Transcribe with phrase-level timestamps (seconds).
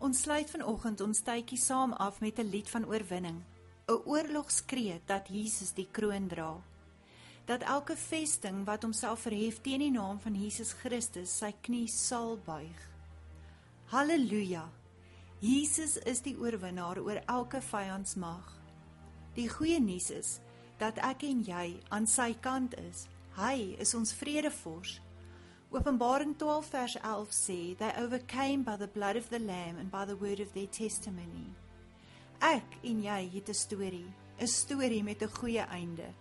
[0.00, 3.42] Ons sluit vanoggend ons tydjie saam af met 'n lied van oorwinning,
[3.88, 6.62] 'n oorlogskreet dat Jesus die kroon dra.
[7.44, 12.38] Dat elke vesting wat homself verhef teen die naam van Jesus Christus sy knie sal
[12.44, 12.88] buig.
[13.84, 14.70] Halleluja.
[15.38, 18.52] Jesus is die oorwinnaar oor elke vyandsmag.
[19.34, 20.40] Die goeie nuus is
[20.78, 23.06] dat ek en jy aan sy kant is.
[23.36, 25.00] Hy is ons vredevors.
[25.72, 30.04] Openbaring 12 vers 11 sê, "They overcame by the blood of the lamb and by
[30.04, 31.54] the word of their testimony."
[32.40, 36.12] Ek en jy het 'n storie, 'n storie met 'n goeie einde.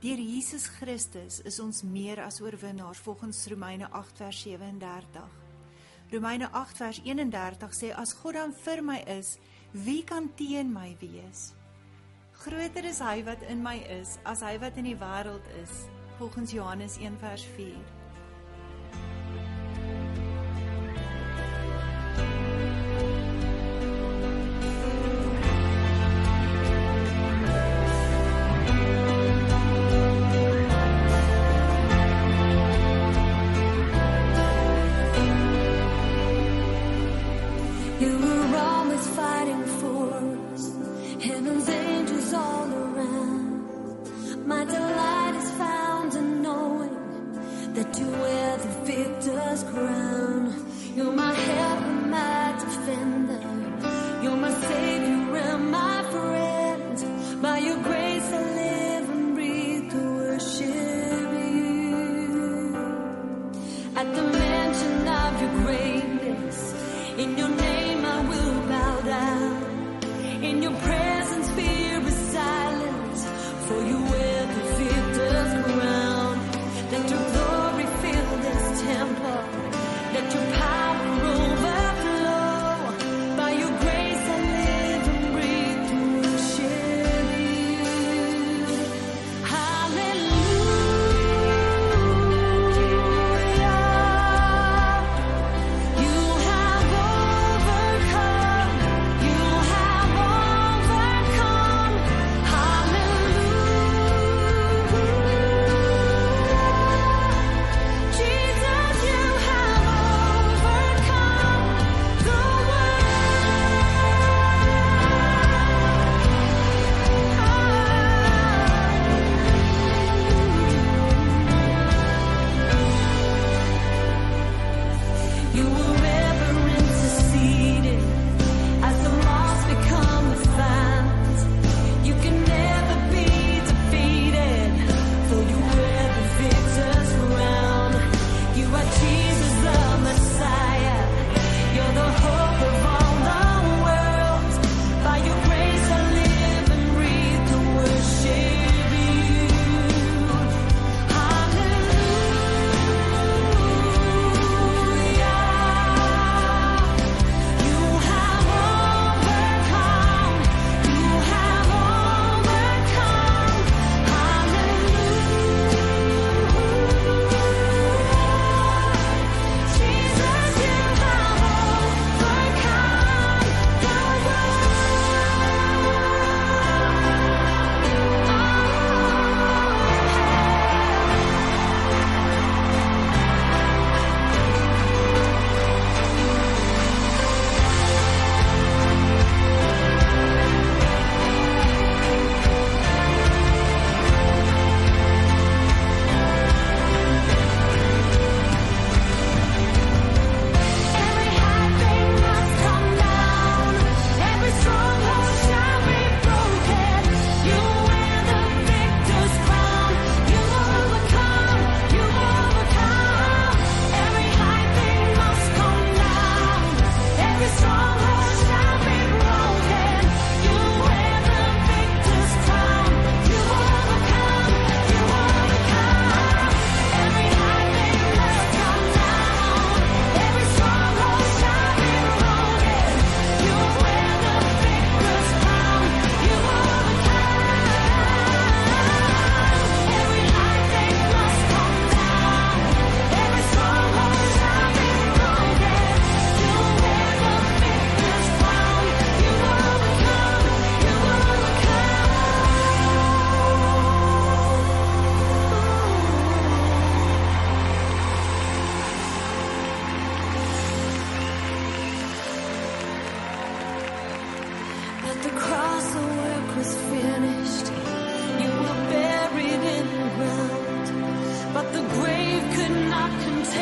[0.00, 5.28] Deur Jesus Christus is ons meer as oorwinnaars volgens Romeine 8 vers 37.
[6.10, 9.38] Romeine 8 vers 31 sê as God dan vir my is,
[9.70, 11.52] wie kan teen my wees?
[12.32, 15.86] Groter is hy wat in my is as hy wat in die wêreld is,
[16.18, 18.01] volgens Johannes 1 vers 4.
[73.72, 74.21] For you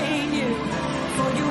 [0.09, 0.55] you,
[1.17, 1.50] for you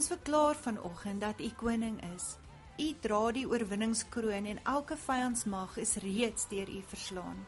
[0.00, 2.38] Ons verklaar vanoggend dat U koning is.
[2.80, 7.42] U dra die oorwinningskroon en elke vyandsmag is reeds deur U verslaan.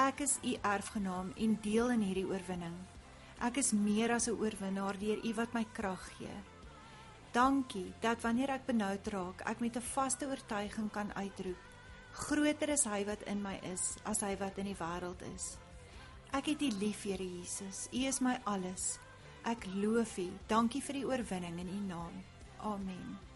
[0.00, 2.78] Ek is U erfgenaam en deel in hierdie oorwinning.
[3.44, 6.38] Ek is meer as 'n oorwinnaar deur U wat my krag gee.
[7.32, 11.60] Dankie dat wanneer ek benoud raak, ek met 'n vaste oortuiging kan uitroep:
[12.12, 15.58] Groter is Hy wat in my is as hy wat in die wêreld is.
[16.32, 17.88] Ek het U lief, Here Jesus.
[17.92, 18.98] U is my alles.
[19.48, 20.28] Ek loof U.
[20.46, 22.22] Dankie vir die oorwinning in U naam.
[22.60, 23.29] Amen.